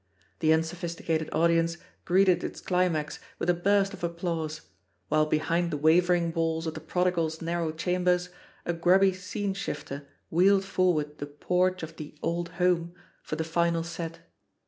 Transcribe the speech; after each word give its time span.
The 0.39 0.51
unsophisticated 0.51 1.29
audience 1.31 1.77
greeted 2.05 2.43
its 2.43 2.59
climax 2.59 3.19
with 3.37 3.51
a 3.51 3.53
burst 3.53 3.93
of 3.93 4.03
applause, 4.03 4.61
while 5.09 5.27
behind 5.27 5.69
the 5.69 5.77
waver 5.77 6.15
ing 6.15 6.33
walls 6.33 6.65
of 6.65 6.73
the 6.73 6.79
prodigaFs 6.79 7.39
narrow 7.39 7.71
chambers 7.71 8.29
a 8.65 8.73
grubby 8.73 9.13
scene 9.13 9.53
shifter 9.53 10.07
wheeled 10.31 10.65
forward 10.65 11.19
the 11.19 11.27
porch 11.27 11.83
of 11.83 11.97
the 11.97 12.15
"Old 12.23 12.49
Home" 12.57 12.95
for 13.21 13.35
the 13.35 13.43
final 13.43 13.83
set. 13.83 14.21